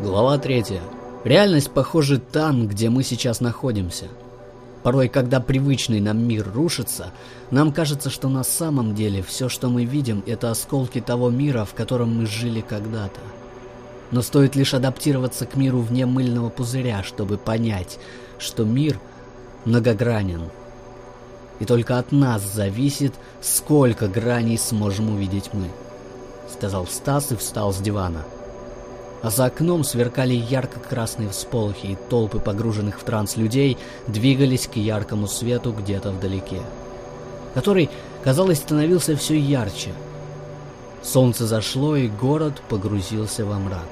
Глава 0.00 0.38
3. 0.38 0.80
Реальность, 1.24 1.72
похоже, 1.72 2.20
там, 2.20 2.68
где 2.68 2.88
мы 2.88 3.02
сейчас 3.02 3.40
находимся. 3.40 4.06
Порой, 4.84 5.08
когда 5.08 5.40
привычный 5.40 6.00
нам 6.00 6.24
мир 6.24 6.48
рушится, 6.54 7.10
нам 7.50 7.72
кажется, 7.72 8.08
что 8.08 8.28
на 8.28 8.44
самом 8.44 8.94
деле 8.94 9.22
все, 9.22 9.48
что 9.48 9.68
мы 9.68 9.84
видим, 9.84 10.22
это 10.24 10.52
осколки 10.52 11.00
того 11.00 11.30
мира, 11.30 11.64
в 11.64 11.74
котором 11.74 12.16
мы 12.16 12.26
жили 12.26 12.60
когда-то. 12.60 13.18
Но 14.12 14.22
стоит 14.22 14.54
лишь 14.54 14.72
адаптироваться 14.72 15.46
к 15.46 15.56
миру 15.56 15.80
вне 15.80 16.06
мыльного 16.06 16.48
пузыря, 16.48 17.02
чтобы 17.02 17.36
понять, 17.36 17.98
что 18.38 18.64
мир 18.64 19.00
многогранен. 19.64 20.42
И 21.58 21.64
только 21.64 21.98
от 21.98 22.12
нас 22.12 22.42
зависит, 22.44 23.14
сколько 23.42 24.06
граней 24.06 24.58
сможем 24.58 25.12
увидеть 25.12 25.50
мы, 25.52 25.66
сказал 26.48 26.86
Стас 26.86 27.32
и 27.32 27.36
встал 27.36 27.72
с 27.72 27.78
дивана. 27.78 28.24
А 29.20 29.30
за 29.30 29.46
окном 29.46 29.82
сверкали 29.82 30.34
ярко-красные 30.34 31.28
всполохи, 31.30 31.86
и 31.86 31.98
толпы 32.08 32.38
погруженных 32.38 33.00
в 33.00 33.02
транс 33.02 33.36
людей 33.36 33.76
двигались 34.06 34.68
к 34.68 34.76
яркому 34.76 35.26
свету 35.26 35.72
где-то 35.72 36.10
вдалеке, 36.10 36.62
который, 37.54 37.90
казалось, 38.22 38.58
становился 38.58 39.16
все 39.16 39.36
ярче. 39.36 39.92
Солнце 41.02 41.46
зашло, 41.46 41.96
и 41.96 42.08
город 42.08 42.62
погрузился 42.68 43.44
во 43.44 43.58
мрак. 43.58 43.88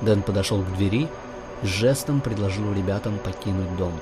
Дэн 0.00 0.22
подошел 0.22 0.62
к 0.62 0.76
двери, 0.76 1.08
жестом 1.62 2.20
предложил 2.20 2.72
ребятам 2.72 3.18
покинуть 3.18 3.76
дом. 3.76 3.92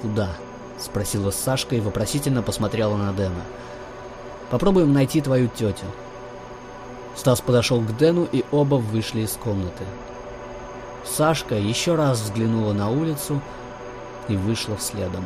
«Куда?»— 0.00 0.30
спросила 0.78 1.30
Сашка 1.30 1.74
и 1.74 1.80
вопросительно 1.80 2.42
посмотрела 2.42 2.96
на 2.96 3.12
Дэна. 3.12 3.42
«Попробуем 4.50 4.92
найти 4.92 5.20
твою 5.20 5.48
тетю», 5.48 5.86
Стас 7.14 7.40
подошел 7.40 7.80
к 7.80 7.96
Дэну, 7.96 8.26
и 8.30 8.44
оба 8.50 8.76
вышли 8.76 9.20
из 9.20 9.32
комнаты. 9.32 9.84
Сашка 11.04 11.56
еще 11.56 11.94
раз 11.94 12.20
взглянула 12.20 12.72
на 12.72 12.90
улицу 12.90 13.40
и 14.28 14.36
вышла 14.36 14.78
следом. 14.78 15.24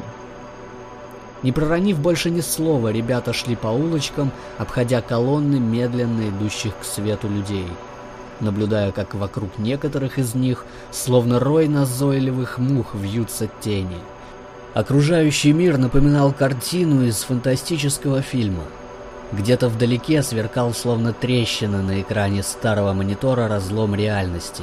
Не 1.43 1.53
проронив 1.53 2.01
больше 2.01 2.31
ни 2.31 2.41
слова, 2.41 2.91
ребята 2.91 3.33
шли 3.33 3.57
по 3.57 3.69
улочкам, 3.69 4.33
обходя 4.59 5.01
колонны 5.03 5.61
медленно 5.61 6.31
идущих 6.31 6.73
к 6.81 6.85
свету 6.85 7.29
людей, 7.29 7.69
наблюдая, 8.41 8.91
как 8.91 9.15
вокруг 9.15 9.59
некоторых 9.59 10.19
из 10.19 10.35
них, 10.35 10.65
словно 10.91 11.39
рой 11.39 11.69
назойливых 11.69 12.59
мух, 12.59 12.95
вьются 12.95 13.49
тени. 13.61 13.99
Окружающий 14.75 15.53
мир 15.53 15.79
напоминал 15.79 16.33
картину 16.33 17.05
из 17.05 17.23
фантастического 17.23 18.23
фильма— 18.23 18.65
где-то 19.33 19.69
вдалеке 19.69 20.23
сверкал 20.23 20.73
словно 20.73 21.13
трещина 21.13 21.83
на 21.83 22.01
экране 22.01 22.43
старого 22.43 22.93
монитора 22.93 23.49
разлом 23.49 23.95
реальности. 23.95 24.63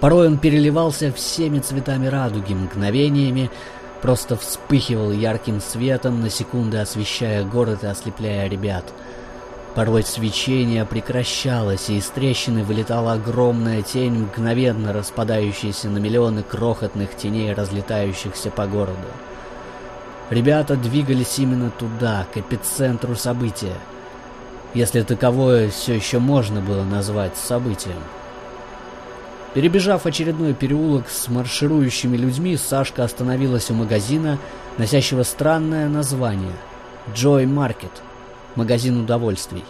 Порой 0.00 0.28
он 0.28 0.38
переливался 0.38 1.12
всеми 1.12 1.58
цветами 1.58 2.06
радуги, 2.06 2.54
мгновениями, 2.54 3.50
просто 4.00 4.36
вспыхивал 4.36 5.10
ярким 5.10 5.60
светом, 5.60 6.20
на 6.20 6.30
секунды 6.30 6.78
освещая 6.78 7.44
город 7.44 7.82
и 7.82 7.86
ослепляя 7.86 8.48
ребят. 8.48 8.84
Порой 9.74 10.02
свечение 10.02 10.84
прекращалось, 10.84 11.88
и 11.90 11.98
из 11.98 12.06
трещины 12.06 12.64
вылетала 12.64 13.12
огромная 13.12 13.82
тень, 13.82 14.24
мгновенно 14.24 14.92
распадающаяся 14.92 15.88
на 15.88 15.98
миллионы 15.98 16.42
крохотных 16.42 17.14
теней, 17.16 17.52
разлетающихся 17.52 18.50
по 18.50 18.66
городу. 18.66 19.06
Ребята 20.30 20.76
двигались 20.76 21.38
именно 21.38 21.70
туда, 21.70 22.26
к 22.32 22.36
эпицентру 22.36 23.16
события. 23.16 23.74
Если 24.74 25.02
таковое 25.02 25.70
все 25.70 25.94
еще 25.94 26.18
можно 26.18 26.60
было 26.60 26.84
назвать 26.84 27.36
событием. 27.36 27.96
Перебежав 29.54 30.04
очередной 30.04 30.52
переулок 30.52 31.08
с 31.08 31.28
марширующими 31.28 32.18
людьми, 32.18 32.58
Сашка 32.58 33.04
остановилась 33.04 33.70
у 33.70 33.74
магазина, 33.74 34.38
носящего 34.76 35.22
странное 35.22 35.88
название– 35.88 36.52
Joy 37.14 37.44
Market– 37.44 37.90
магазин 38.54 39.00
удовольствий. 39.00 39.64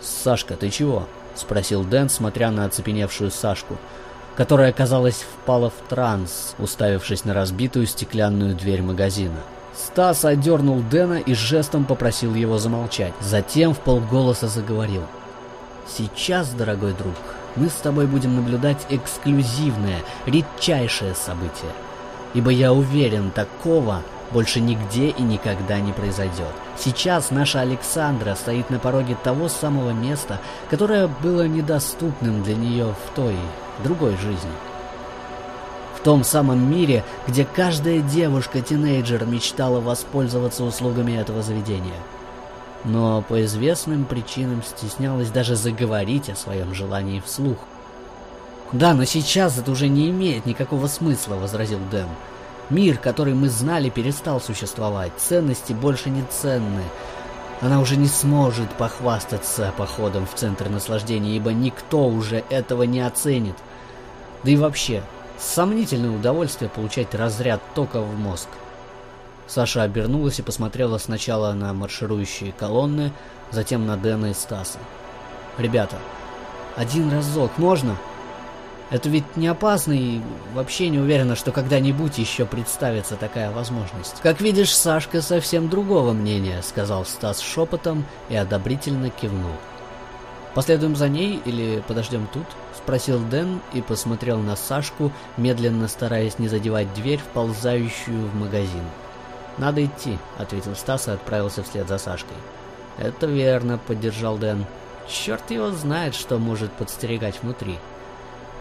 «Сашка, 0.00 0.56
ты 0.56 0.70
чего?»– 0.70 1.06
спросил 1.34 1.84
Дэн, 1.84 2.08
смотря 2.08 2.50
на 2.50 2.64
оцепеневшую 2.64 3.30
Сашку, 3.30 3.76
которая, 4.36 4.72
казалось, 4.72 5.26
впала 5.34 5.68
в 5.68 5.88
транс, 5.90 6.54
уставившись 6.58 7.26
на 7.26 7.34
разбитую 7.34 7.86
стеклянную 7.86 8.54
дверь 8.54 8.80
магазина– 8.80 9.40
Стас 9.76 10.24
одернул 10.24 10.80
Дэна 10.80 11.18
и 11.18 11.34
жестом 11.34 11.84
попросил 11.84 12.34
его 12.34 12.56
замолчать. 12.56 13.12
Затем 13.20 13.74
в 13.74 13.80
полголоса 13.80 14.48
заговорил. 14.48 15.02
«Сейчас, 15.86 16.48
дорогой 16.50 16.94
друг, 16.94 17.14
мы 17.56 17.68
с 17.68 17.74
тобой 17.74 18.06
будем 18.06 18.36
наблюдать 18.36 18.86
эксклюзивное, 18.88 20.00
редчайшее 20.24 21.14
событие. 21.14 21.70
Ибо 22.32 22.50
я 22.50 22.72
уверен, 22.72 23.30
такого 23.30 24.02
больше 24.32 24.60
нигде 24.60 25.10
и 25.10 25.22
никогда 25.22 25.78
не 25.78 25.92
произойдет. 25.92 26.52
Сейчас 26.76 27.30
наша 27.30 27.60
Александра 27.60 28.34
стоит 28.34 28.70
на 28.70 28.78
пороге 28.78 29.16
того 29.22 29.48
самого 29.48 29.90
места, 29.90 30.40
которое 30.70 31.06
было 31.06 31.46
недоступным 31.46 32.42
для 32.42 32.56
нее 32.56 32.94
в 32.94 33.14
той, 33.14 33.36
другой 33.84 34.16
жизни 34.16 34.50
том 36.00 36.24
самом 36.24 36.70
мире, 36.70 37.04
где 37.26 37.44
каждая 37.44 38.00
девушка-тинейджер 38.00 39.24
мечтала 39.26 39.80
воспользоваться 39.80 40.64
услугами 40.64 41.12
этого 41.12 41.42
заведения. 41.42 42.00
Но 42.84 43.22
по 43.22 43.44
известным 43.44 44.04
причинам 44.04 44.62
стеснялась 44.62 45.30
даже 45.30 45.56
заговорить 45.56 46.28
о 46.28 46.36
своем 46.36 46.74
желании 46.74 47.20
вслух. 47.20 47.58
«Да, 48.72 48.94
но 48.94 49.04
сейчас 49.04 49.58
это 49.58 49.70
уже 49.70 49.88
не 49.88 50.10
имеет 50.10 50.46
никакого 50.46 50.86
смысла»,— 50.86 51.34
возразил 51.36 51.78
Дэн. 51.90 52.08
«Мир, 52.68 52.98
который 52.98 53.34
мы 53.34 53.48
знали, 53.48 53.90
перестал 53.90 54.40
существовать. 54.40 55.12
Ценности 55.18 55.72
больше 55.72 56.10
не 56.10 56.24
ценны. 56.30 56.82
Она 57.60 57.80
уже 57.80 57.96
не 57.96 58.08
сможет 58.08 58.68
похвастаться 58.70 59.72
походом 59.76 60.26
в 60.26 60.34
центр 60.34 60.68
наслаждения, 60.68 61.36
ибо 61.36 61.52
никто 61.52 62.06
уже 62.06 62.44
этого 62.50 62.82
не 62.82 63.00
оценит. 63.00 63.56
Да 64.42 64.50
и 64.50 64.56
вообще, 64.56 65.02
Сомнительное 65.38 66.10
удовольствие 66.10 66.70
получать 66.70 67.14
разряд 67.14 67.60
тока 67.74 68.00
в 68.00 68.18
мозг. 68.18 68.48
Саша 69.46 69.82
обернулась 69.82 70.38
и 70.38 70.42
посмотрела 70.42 70.98
сначала 70.98 71.52
на 71.52 71.72
марширующие 71.72 72.52
колонны, 72.52 73.12
затем 73.50 73.86
на 73.86 73.96
Дэна 73.96 74.30
и 74.30 74.34
Стаса. 74.34 74.78
«Ребята, 75.58 75.96
один 76.74 77.10
разок 77.12 77.56
можно? 77.58 77.96
Это 78.90 79.08
ведь 79.08 79.36
не 79.36 79.48
опасно 79.48 79.92
и 79.92 80.20
вообще 80.54 80.88
не 80.88 80.98
уверена, 80.98 81.36
что 81.36 81.52
когда-нибудь 81.52 82.18
еще 82.18 82.44
представится 82.44 83.16
такая 83.16 83.50
возможность». 83.50 84.20
«Как 84.22 84.40
видишь, 84.40 84.74
Сашка 84.74 85.22
совсем 85.22 85.68
другого 85.68 86.12
мнения»,— 86.12 86.62
сказал 86.66 87.04
Стас 87.04 87.40
шепотом 87.40 88.04
и 88.28 88.36
одобрительно 88.36 89.10
кивнул. 89.10 89.52
«Последуем 90.56 90.96
за 90.96 91.10
ней 91.10 91.42
или 91.44 91.84
подождем 91.86 92.26
тут?»— 92.32 92.46
спросил 92.74 93.20
Дэн 93.20 93.60
и 93.74 93.82
посмотрел 93.82 94.38
на 94.38 94.56
Сашку, 94.56 95.12
медленно 95.36 95.86
стараясь 95.86 96.38
не 96.38 96.48
задевать 96.48 96.94
дверь, 96.94 97.18
вползающую 97.18 98.26
в 98.28 98.34
магазин. 98.34 98.82
«Надо 99.58 99.84
идти»,— 99.84 100.16
ответил 100.38 100.74
Стас 100.74 101.08
и 101.08 101.10
отправился 101.10 101.62
вслед 101.62 101.86
за 101.86 101.98
Сашкой. 101.98 102.38
«Это 102.96 103.26
верно»,— 103.26 103.76
поддержал 103.86 104.38
Дэн. 104.38 104.64
«Черт 105.06 105.50
его 105.50 105.72
знает, 105.72 106.14
что 106.14 106.38
может 106.38 106.72
подстерегать 106.72 107.42
внутри». 107.42 107.78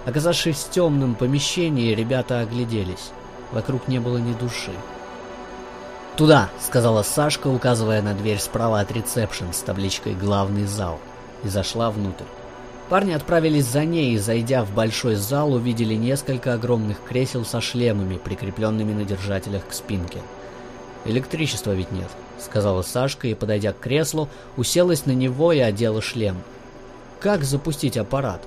Оказавшись 0.06 0.66
в 0.66 0.72
темном 0.72 1.16
помещении, 1.16 1.95
ребята 1.95 2.41
огляделись. 2.41 3.12
Вокруг 3.53 3.88
не 3.88 4.00
было 4.00 4.17
ни 4.17 4.33
души. 4.33 4.73
«Туда!»— 6.17 6.50
сказала 6.59 7.03
Сашка, 7.03 7.47
указывая 7.47 8.01
на 8.01 8.13
дверь 8.13 8.39
справа 8.39 8.81
от 8.81 8.91
ресепшн 8.91 9.53
с 9.53 9.59
табличкой 9.59 10.13
«Главный 10.13 10.66
зал» 10.66 11.00
и 11.43 11.49
зашла 11.49 11.91
внутрь. 11.91 12.25
Парни 12.89 13.13
отправились 13.13 13.65
за 13.65 13.83
ней 13.83 14.13
и, 14.13 14.17
зайдя 14.17 14.63
в 14.63 14.71
большой 14.71 15.15
зал, 15.15 15.53
увидели 15.53 15.95
несколько 15.95 16.53
огромных 16.53 17.01
кресел 17.03 17.43
со 17.43 17.59
шлемами, 17.59 18.17
прикрепленными 18.17 18.93
на 18.93 19.05
держателях 19.05 19.67
к 19.67 19.73
спинке. 19.73 20.19
«Электричества 21.05 21.71
ведь 21.71 21.91
нет»,— 21.91 22.09
сказала 22.39 22.83
Сашка 22.83 23.27
и, 23.27 23.33
подойдя 23.33 23.73
к 23.73 23.79
креслу, 23.79 24.29
уселась 24.55 25.07
на 25.07 25.11
него 25.11 25.51
и 25.51 25.59
одела 25.59 26.01
шлем. 26.01 26.37
«Как 27.19 27.43
запустить 27.43 27.97
аппарат?» 27.97 28.41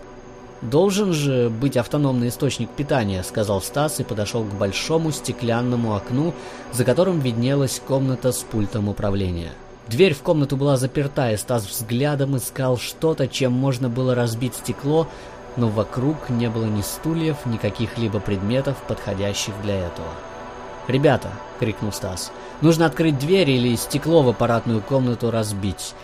«Должен 0.61 1.13
же 1.13 1.51
быть 1.51 1.77
автономный 1.77 2.29
источник 2.29 2.69
питания»,— 2.71 3.23
сказал 3.25 3.61
Стас 3.61 4.01
и 4.01 4.05
подошел 4.05 4.43
к 4.43 4.55
большому 4.55 5.13
стеклянному 5.13 5.95
окну, 5.95 6.35
за 6.73 6.85
которым 6.85 7.21
виднелась 7.21 7.81
комната 7.87 8.33
с 8.33 8.39
пультом 8.39 8.89
управления. 8.89 9.53
Дверь 9.89 10.15
в 10.15 10.23
комнату 10.23 10.57
была 10.57 10.77
заперта, 10.77 11.33
и 11.33 11.37
Стас 11.37 11.67
взглядом 11.67 12.37
искал 12.37 12.77
что-то, 12.77 13.27
чем 13.27 13.53
можно 13.53 13.89
было 13.89 14.15
разбить 14.15 14.55
стекло, 14.55 15.09
но 15.57 15.69
вокруг 15.69 16.29
не 16.29 16.51
было 16.51 16.67
ни 16.67 16.83
стульев, 16.83 17.47
ни 17.47 17.57
каких-либо 17.57 18.21
предметов, 18.21 18.77
подходящих 18.87 19.55
для 19.63 19.87
этого. 19.87 20.09
«Ребята!»— 20.89 21.31
крикнул 21.61 21.93
Стас. 21.93 22.33
«Нужно 22.61 22.87
открыть 22.87 23.19
дверь 23.19 23.51
или 23.51 23.77
стекло 23.77 24.23
в 24.23 24.29
аппаратную 24.29 24.83
комнату 24.83 25.31
разбить. 25.31 25.95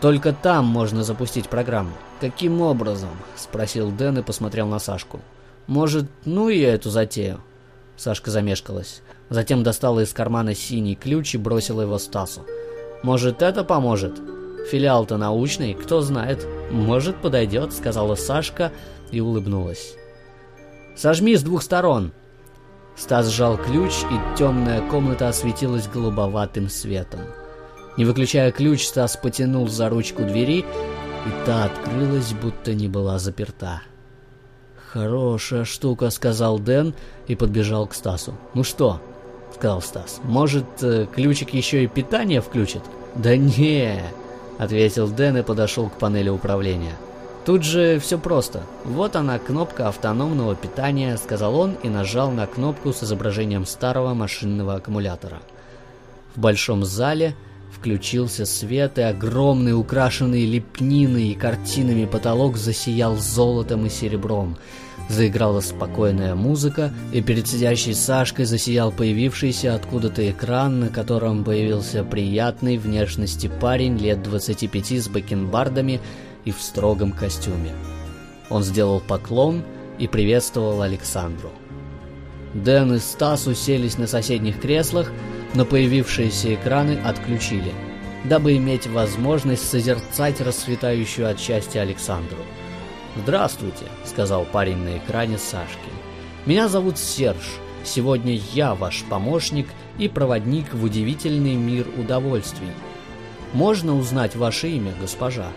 Только 0.00 0.32
там 0.32 0.66
можно 0.66 1.02
запустить 1.02 1.48
программу. 1.48 1.92
Каким 2.20 2.60
образом? 2.60 3.08
Спросил 3.36 3.90
Дэн 3.90 4.18
и 4.18 4.22
посмотрел 4.22 4.66
на 4.66 4.78
Сашку. 4.78 5.20
Может, 5.66 6.10
ну 6.26 6.50
и 6.50 6.58
эту 6.58 6.90
затею? 6.90 7.40
Сашка 7.96 8.30
замешкалась. 8.30 9.00
Затем 9.30 9.62
достала 9.62 10.00
из 10.00 10.12
кармана 10.12 10.54
синий 10.54 10.94
ключ 10.94 11.34
и 11.34 11.38
бросила 11.38 11.80
его 11.80 11.96
Стасу. 11.96 12.44
Может, 13.04 13.42
это 13.42 13.64
поможет? 13.64 14.18
Филиал-то 14.70 15.18
научный, 15.18 15.74
кто 15.74 16.00
знает. 16.00 16.48
Может, 16.70 17.20
подойдет, 17.20 17.74
сказала 17.74 18.14
Сашка 18.14 18.72
и 19.10 19.20
улыбнулась. 19.20 19.94
Сожми 20.96 21.36
с 21.36 21.42
двух 21.42 21.62
сторон. 21.62 22.12
Стас 22.96 23.28
сжал 23.28 23.58
ключ, 23.58 23.92
и 24.10 24.38
темная 24.38 24.80
комната 24.88 25.28
осветилась 25.28 25.86
голубоватым 25.86 26.70
светом. 26.70 27.20
Не 27.98 28.06
выключая 28.06 28.50
ключ, 28.52 28.86
Стас 28.86 29.18
потянул 29.18 29.68
за 29.68 29.90
ручку 29.90 30.22
двери, 30.22 30.60
и 30.60 31.44
та 31.44 31.64
открылась, 31.64 32.32
будто 32.32 32.72
не 32.72 32.88
была 32.88 33.18
заперта. 33.18 33.82
«Хорошая 34.92 35.66
штука»,— 35.66 36.08
сказал 36.10 36.58
Дэн 36.58 36.94
и 37.26 37.34
подбежал 37.34 37.86
к 37.86 37.92
Стасу. 37.92 38.32
«Ну 38.54 38.64
что?»— 38.64 39.02
сказал 39.54 39.80
Стас. 39.82 40.20
«Может, 40.24 40.64
э, 40.82 41.06
ключик 41.12 41.54
еще 41.54 41.84
и 41.84 41.88
питание 41.88 42.40
включит?» 42.40 42.82
«Да 43.14 43.36
не!»— 43.36 44.02
ответил 44.58 45.08
Дэн 45.08 45.38
и 45.38 45.42
подошел 45.42 45.88
к 45.88 45.94
панели 45.94 46.28
управления. 46.28 46.96
Тут 47.44 47.62
же 47.62 47.98
все 47.98 48.18
просто. 48.18 48.62
Вот 48.84 49.16
она, 49.16 49.38
кнопка 49.38 49.88
автономного 49.88 50.54
питания, 50.54 51.18
сказал 51.18 51.56
он 51.56 51.74
и 51.82 51.90
нажал 51.90 52.30
на 52.30 52.46
кнопку 52.46 52.94
с 52.94 53.02
изображением 53.02 53.66
старого 53.66 54.14
машинного 54.14 54.76
аккумулятора. 54.76 55.40
В 56.34 56.40
большом 56.40 56.84
зале 56.84 57.36
включился 57.74 58.46
свет, 58.46 58.98
и 58.98 59.02
огромный, 59.02 59.78
украшенный 59.78 60.46
лепниной 60.46 61.28
и 61.28 61.34
картинами 61.34 62.04
потолок 62.04 62.56
засиял 62.56 63.16
золотом 63.16 63.86
и 63.86 63.90
серебром. 63.90 64.56
Заиграла 65.08 65.60
спокойная 65.60 66.34
музыка, 66.34 66.92
и 67.12 67.20
перед 67.20 67.46
сидящей 67.46 67.94
Сашкой 67.94 68.46
засиял 68.46 68.90
появившийся 68.90 69.74
откуда-то 69.74 70.30
экран, 70.30 70.80
на 70.80 70.88
котором 70.88 71.44
появился 71.44 72.04
приятный 72.04 72.78
внешности 72.78 73.50
парень 73.60 73.98
лет 73.98 74.22
25 74.22 74.92
с 74.92 75.08
бакенбардами 75.08 76.00
и 76.44 76.52
в 76.52 76.62
строгом 76.62 77.12
костюме. 77.12 77.72
Он 78.48 78.62
сделал 78.62 79.00
поклон 79.00 79.62
и 79.98 80.08
приветствовал 80.08 80.80
Александру. 80.80 81.50
Дэн 82.54 82.94
и 82.94 82.98
Стас 82.98 83.46
уселись 83.46 83.98
на 83.98 84.06
соседних 84.06 84.60
креслах, 84.60 85.12
но 85.54 85.64
появившиеся 85.64 86.54
экраны 86.54 86.98
отключили, 87.04 87.72
дабы 88.24 88.56
иметь 88.56 88.86
возможность 88.86 89.68
созерцать 89.68 90.40
расцветающую 90.40 91.30
от 91.30 91.38
счастья 91.38 91.80
Александру. 91.80 92.38
«Здравствуйте»,— 93.16 93.84
сказал 94.04 94.44
парень 94.44 94.78
на 94.78 94.98
экране 94.98 95.38
Сашки. 95.38 95.78
«Меня 96.46 96.68
зовут 96.68 96.98
Серж. 96.98 97.58
Сегодня 97.84 98.40
я 98.52 98.74
ваш 98.74 99.04
помощник 99.04 99.68
и 99.98 100.08
проводник 100.08 100.72
в 100.72 100.82
удивительный 100.82 101.54
мир 101.54 101.86
удовольствий. 101.96 102.72
Можно 103.52 103.96
узнать 103.96 104.34
ваше 104.34 104.68
имя, 104.70 104.92
госпожа?» 105.00 105.48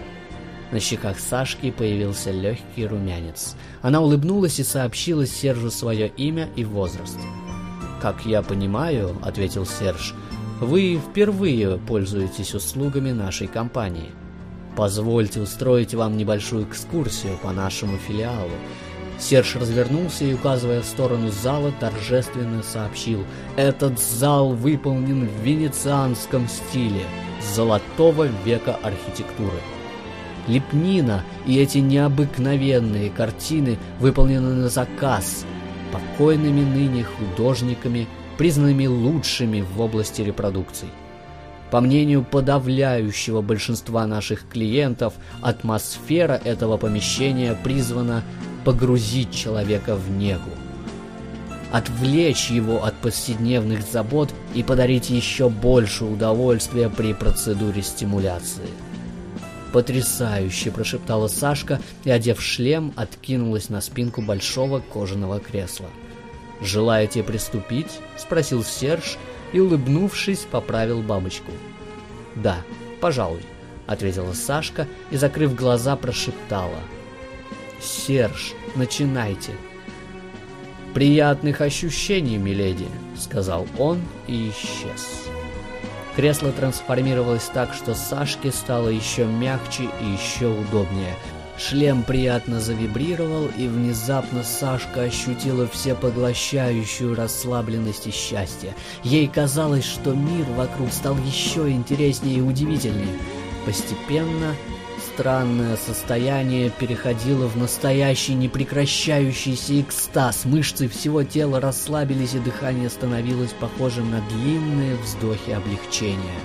На 0.72 0.80
щеках 0.82 1.18
Сашки 1.18 1.72
появился 1.72 2.30
легкий 2.30 2.86
румянец. 2.86 3.56
Она 3.82 4.02
улыбнулась 4.02 4.60
и 4.60 4.64
сообщила 4.64 5.26
Сержу 5.26 5.72
свое 5.72 6.10
имя 6.10 6.50
и 6.58 6.66
возраст. 6.66 7.18
«Как 8.02 8.26
я 8.26 8.42
понимаю»,— 8.42 9.18
ответил 9.24 9.66
Серж,— 9.66 10.14
«вы 10.62 10.98
впервые 10.98 11.78
пользуетесь 11.78 12.54
услугами 12.54 13.12
нашей 13.12 13.48
компании. 13.48 14.12
Позвольте 14.76 15.42
устроить 15.42 15.96
вам 15.96 16.18
небольшую 16.18 16.66
экскурсию 16.66 17.38
по 17.42 17.52
нашему 17.52 17.98
филиалу». 17.98 18.52
Серж 19.20 19.56
развернулся 19.56 20.26
и, 20.26 20.36
указывая 20.36 20.82
в 20.82 20.86
сторону 20.86 21.32
зала, 21.32 21.74
торжественно 21.80 22.62
сообщил 22.62 23.24
«Этот 23.56 24.00
зал 24.00 24.54
выполнен 24.54 25.28
в 25.28 25.44
венецианском 25.44 26.48
стиле, 26.48 27.04
золотого 27.56 28.28
века 28.46 28.78
архитектуры» 28.84 29.60
лепнина 30.48 31.24
и 31.46 31.60
эти 31.60 31.80
необыкновенные 31.80 33.10
картины 33.10 33.78
выполнены 34.00 34.54
на 34.54 34.70
заказ 34.70 35.46
покойными 35.92 36.62
ныне 36.62 37.04
художниками, 37.04 38.08
признанными 38.38 38.86
лучшими 38.86 39.62
в 39.62 39.82
области 39.82 40.22
репродукций. 40.22 40.90
По 41.72 41.82
мнению 41.82 42.24
подавляющего 42.24 43.42
большинства 43.42 44.08
наших 44.08 44.48
клиентов, 44.48 45.14
атмосфера 45.42 46.40
этого 46.44 46.78
помещения 46.78 47.58
призвана 47.62 48.24
погрузить 48.64 49.34
человека 49.34 49.96
в 49.96 50.10
негу, 50.10 50.52
отвлечь 51.72 52.50
его 52.50 52.84
от 52.86 52.96
повседневных 52.96 53.82
забот 53.82 54.30
и 54.56 54.64
подарить 54.64 55.10
еще 55.10 55.50
больше 55.50 56.06
удовольствия 56.06 56.90
при 56.90 57.14
процедуре 57.14 57.82
стимуляции. 57.82 58.70
«Потрясающе!»– 59.74 60.72
прошептала 60.76 61.28
Сашка 61.28 61.82
и, 62.04 62.10
одев 62.10 62.42
шлем, 62.42 62.94
откинулась 62.96 63.70
на 63.70 63.82
спинку 63.82 64.22
большого 64.22 64.80
кожаного 64.80 65.40
кресла. 65.40 65.90
«Желаете 66.62 67.24
приступить?»– 67.24 68.00
спросил 68.18 68.64
Серж 68.64 69.18
и, 69.54 69.60
улыбнувшись, 69.60 70.48
поправил 70.50 71.02
бабочку. 71.02 71.52
«Да, 72.36 72.58
пожалуй»,– 73.00 73.42
ответила 73.88 74.34
Сашка 74.34 74.88
и, 75.12 75.18
закрыв 75.18 75.54
глаза, 75.56 75.96
прошептала. 75.96 76.80
«Серж, 77.82 78.54
начинайте!» 78.76 79.52
«Приятных 80.94 81.62
ощущений, 81.62 82.38
миледи!»– 82.38 82.88
сказал 83.18 83.68
он 83.78 84.02
и 84.28 84.50
исчез. 84.50 85.27
Кресло 86.18 86.52
трансформировалось 86.52 87.48
так, 87.54 87.76
что 87.76 87.94
Сашке 87.94 88.52
стало 88.52 88.90
еще 88.90 89.26
мягче 89.26 89.84
и 90.02 90.06
еще 90.14 90.48
удобнее. 90.48 91.14
Шлем 91.60 92.02
приятно 92.02 92.60
завибрировал, 92.60 93.50
и 93.56 93.68
внезапно 93.68 94.44
Сашка 94.44 95.04
ощутила 95.04 95.68
всепоглощающую 95.68 97.16
расслабленность 97.16 98.08
и 98.08 98.12
счастье. 98.12 98.74
Ей 99.04 99.28
казалось, 99.28 99.86
что 99.86 100.14
мир 100.14 100.48
вокруг 100.56 100.92
стал 100.92 101.16
еще 101.18 101.70
интереснее 101.70 102.38
и 102.38 102.42
удивительнее. 102.42 103.20
Постепенно 103.68 104.56
странное 105.14 105.78
состояние 105.78 106.70
переходило 106.70 107.48
в 107.48 107.58
настоящий 107.58 108.34
непрекращающийся 108.36 109.82
экстаз. 109.82 110.46
Мышцы 110.46 110.88
всего 110.88 111.24
тела 111.24 111.60
расслабились, 111.60 112.36
и 112.36 112.40
дыхание 112.40 112.90
становилось 112.90 113.54
похожим 113.54 114.12
на 114.12 114.22
длинные 114.30 114.96
вздохи 114.98 115.52
облегчения. 115.52 116.40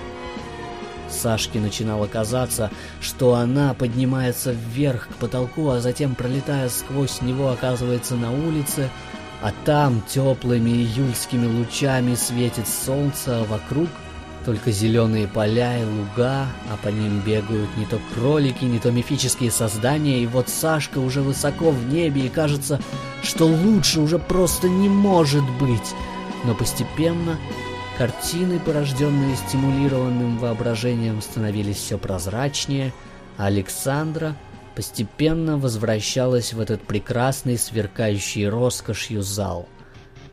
Сашке 1.09 1.59
начинало 1.59 2.07
казаться, 2.07 2.71
что 2.99 3.35
она 3.35 3.73
поднимается 3.73 4.51
вверх 4.51 5.07
к 5.07 5.15
потолку, 5.15 5.69
а 5.69 5.79
затем, 5.79 6.15
пролетая 6.15 6.69
сквозь 6.69 7.21
него, 7.21 7.49
оказывается 7.49 8.15
на 8.15 8.31
улице, 8.31 8.89
а 9.41 9.51
там 9.65 10.01
теплыми 10.07 10.69
июльскими 10.69 11.45
лучами 11.45 12.15
светит 12.15 12.67
солнце, 12.67 13.41
а 13.41 13.43
вокруг 13.43 13.89
только 14.45 14.71
зеленые 14.71 15.27
поля 15.27 15.79
и 15.79 15.85
луга, 15.85 16.47
а 16.69 16.77
по 16.81 16.89
ним 16.89 17.21
бегают 17.21 17.69
не 17.77 17.85
то 17.85 17.99
кролики, 18.13 18.65
не 18.65 18.79
то 18.79 18.91
мифические 18.91 19.51
создания, 19.51 20.19
и 20.19 20.27
вот 20.27 20.49
Сашка 20.49 20.99
уже 20.99 21.21
высоко 21.21 21.71
в 21.71 21.85
небе, 21.87 22.25
и 22.25 22.29
кажется, 22.29 22.79
что 23.21 23.45
лучше 23.45 24.01
уже 24.01 24.19
просто 24.19 24.69
не 24.69 24.89
может 24.89 25.43
быть. 25.59 25.95
Но 26.43 26.53
постепенно 26.53 27.37
картины, 27.97 28.59
порожденные 28.59 29.35
стимулированным 29.35 30.37
воображением, 30.37 31.21
становились 31.21 31.77
все 31.77 31.97
прозрачнее, 31.97 32.93
а 33.37 33.45
Александра 33.45 34.35
постепенно 34.75 35.57
возвращалась 35.57 36.53
в 36.53 36.59
этот 36.59 36.81
прекрасный, 36.81 37.57
сверкающий 37.57 38.47
роскошью 38.47 39.21
зал. 39.21 39.67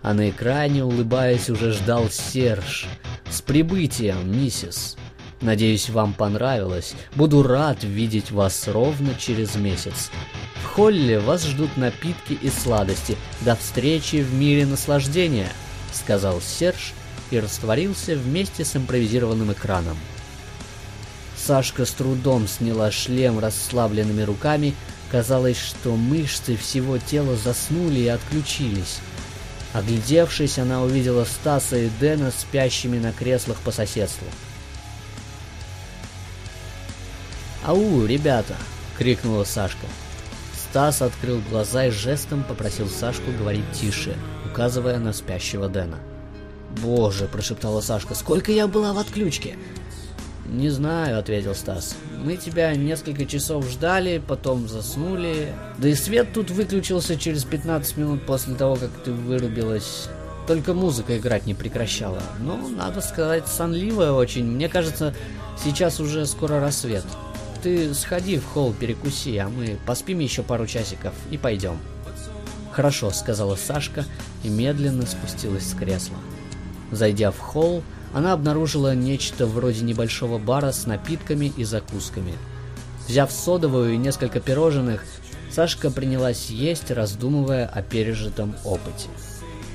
А 0.02 0.14
на 0.14 0.30
экране, 0.30 0.82
улыбаясь, 0.84 1.50
уже 1.50 1.72
ждал 1.72 2.08
Серж— 2.08 2.86
«С 3.30 3.40
прибытием, 3.42 4.30
миссис! 4.30 4.96
Надеюсь, 5.40 5.88
вам 5.88 6.12
понравилось. 6.12 6.94
Буду 7.14 7.42
рад 7.42 7.84
видеть 7.84 8.30
вас 8.30 8.68
ровно 8.68 9.14
через 9.14 9.54
месяц. 9.54 10.10
В 10.62 10.66
холле 10.66 11.18
вас 11.18 11.46
ждут 11.46 11.76
напитки 11.76 12.32
и 12.32 12.50
сладости. 12.50 13.16
До 13.42 13.56
встречи 13.56 14.16
в 14.16 14.34
мире 14.34 14.66
наслаждения!»— 14.66 15.48
сказал 15.92 16.40
Серж 16.40 16.92
и 17.30 17.38
растворился 17.38 18.16
вместе 18.16 18.64
с 18.64 18.76
импровизированным 18.76 19.52
экраном. 19.52 19.96
Сашка 21.36 21.86
с 21.86 21.92
трудом 21.92 22.46
сняла 22.48 22.90
шлем 22.90 23.38
расслабленными 23.38 24.22
руками. 24.22 24.74
Казалось, 25.10 25.58
что 25.58 25.96
мышцы 25.96 26.56
всего 26.56 26.98
тела 26.98 27.36
заснули 27.36 28.00
и 28.00 28.08
отключились. 28.08 28.98
Оглядевшись, 29.72 30.58
она 30.58 30.82
увидела 30.82 31.24
Стаса 31.24 31.76
и 31.76 31.88
Дэна 32.00 32.32
спящими 32.32 32.98
на 32.98 33.12
креслах 33.12 33.58
по 33.58 33.70
соседству. 33.70 34.26
«Ау, 37.64 38.04
ребята!»— 38.06 38.56
крикнула 38.98 39.44
Сашка. 39.44 39.86
Стас 40.54 41.02
открыл 41.02 41.40
глаза 41.50 41.86
и 41.86 41.90
жестом 41.90 42.42
попросил 42.42 42.88
Сашку 42.88 43.30
говорить 43.32 43.70
тише, 43.72 44.16
указывая 44.44 44.98
на 44.98 45.12
спящего 45.12 45.68
Дэна. 45.68 45.98
«Боже!»– 46.82 47.26
прошептала 47.32 47.80
Сашка. 47.80 48.14
«Сколько 48.14 48.50
я 48.50 48.66
была 48.66 48.92
в 48.92 48.98
отключке?» 48.98 49.56
«Не 50.46 50.68
знаю»,— 50.70 51.18
ответил 51.20 51.54
Стас. 51.54 51.96
«Мы 52.22 52.36
тебя 52.36 52.74
несколько 52.74 53.24
часов 53.24 53.68
ждали, 53.68 54.20
потом 54.26 54.68
заснули. 54.68 55.54
Да 55.78 55.88
и 55.88 55.94
свет 55.94 56.32
тут 56.32 56.50
выключился 56.50 57.16
через 57.16 57.44
15 57.44 57.96
минут 57.96 58.26
после 58.26 58.54
того, 58.54 58.76
как 58.76 58.90
ты 59.04 59.12
вырубилась. 59.12 60.08
Только 60.46 60.74
музыка 60.74 61.16
играть 61.16 61.46
не 61.46 61.54
прекращала. 61.54 62.20
Ну, 62.40 62.68
надо 62.68 63.00
сказать, 63.00 63.46
сонливая 63.46 64.12
очень. 64.12 64.44
Мне 64.44 64.68
кажется, 64.68 65.14
сейчас 65.62 66.00
уже 66.00 66.26
скоро 66.26 66.58
рассвет. 66.58 67.04
Ты 67.62 67.94
сходи 67.94 68.38
в 68.38 68.46
холл, 68.46 68.72
перекуси, 68.72 69.36
а 69.36 69.48
мы 69.48 69.78
поспим 69.86 70.18
еще 70.18 70.42
пару 70.42 70.66
часиков 70.66 71.14
и 71.30 71.38
пойдем». 71.38 71.78
«Хорошо»,— 72.72 73.10
сказала 73.12 73.56
Сашка 73.56 74.04
и 74.42 74.48
медленно 74.48 75.06
спустилась 75.06 75.68
с 75.68 75.74
кресла. 75.74 76.16
Зайдя 76.90 77.30
в 77.30 77.38
холл, 77.38 77.82
она 78.12 78.32
обнаружила 78.32 78.94
нечто 78.94 79.46
вроде 79.46 79.82
небольшого 79.84 80.38
бара 80.38 80.72
с 80.72 80.86
напитками 80.86 81.52
и 81.56 81.64
закусками. 81.64 82.34
Взяв 83.08 83.30
содовую 83.30 83.94
и 83.94 83.96
несколько 83.96 84.40
пирожных, 84.40 85.04
Сашка 85.50 85.90
принялась 85.90 86.48
есть, 86.50 86.90
раздумывая 86.90 87.66
о 87.66 87.82
пережитом 87.82 88.54
опыте. 88.64 89.08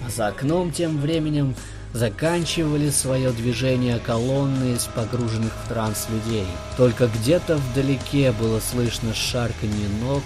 А 0.06 0.10
за 0.10 0.28
окном 0.28 0.72
тем 0.72 1.00
временем 1.00 1.56
заканчивали 1.94 2.90
свое 2.90 3.32
движение 3.32 4.00
колонны 4.00 4.74
из 4.76 4.86
погруженных 4.86 5.54
в 5.54 5.70
транс 5.70 6.08
людей. 6.10 6.48
Только 6.78 7.08
где-то 7.08 7.58
вдалеке 7.58 8.34
было 8.34 8.60
слышно 8.60 9.14
шарканье 9.14 9.88
ног 10.02 10.24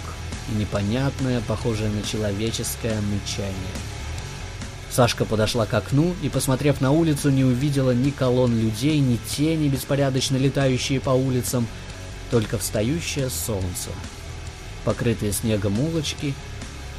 и 0.50 0.60
непонятное, 0.60 1.40
похожее 1.46 1.90
на 1.90 2.02
человеческое 2.02 3.00
мычание. 3.00 3.54
Сашка 4.90 5.24
подошла 5.24 5.66
к 5.66 5.74
окну 5.74 6.14
и, 6.20 6.28
посмотрев 6.28 6.80
на 6.80 6.90
улицу, 6.90 7.30
не 7.30 7.44
увидела 7.44 7.92
ни 7.92 8.10
колонн 8.10 8.58
людей, 8.60 8.98
ни 8.98 9.16
тени, 9.16 9.68
беспорядочно 9.68 10.36
летающие 10.36 11.00
по 11.00 11.10
улицам, 11.10 11.66
только 12.30 12.58
встающее 12.58 13.30
солнце. 13.30 13.90
Покрытые 14.84 15.32
снегом 15.32 15.78
улочки, 15.78 16.34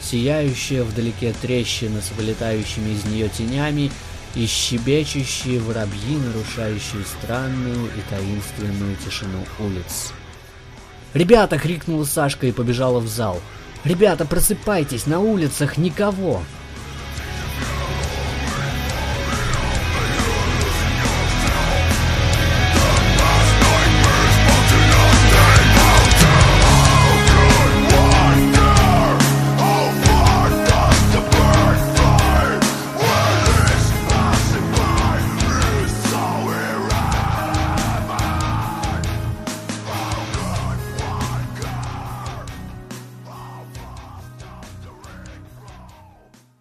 сияющие 0.02 0.84
вдалеке 0.84 1.34
трещины 1.42 2.02
с 2.02 2.12
вылетающими 2.12 2.92
из 2.92 3.06
нее 3.06 3.28
тенями 3.28 3.92
и 4.36 4.46
щебечущие 4.46 5.60
воробьи, 5.60 6.16
нарушающие 6.16 7.04
странную 7.04 7.88
и 7.88 8.02
таинственную 8.10 8.96
тишину 9.06 9.44
улиц. 9.60 10.14
«Ребята!»— 11.14 11.58
крикнула 11.60 12.06
Сашка 12.06 12.48
и 12.48 12.54
побежала 12.54 13.00
в 13.00 13.08
зал. 13.10 13.42
«Ребята, 13.84 14.24
просыпайтесь! 14.26 15.08
На 15.08 15.20
улицах 15.20 15.78
никого!» 15.78 16.42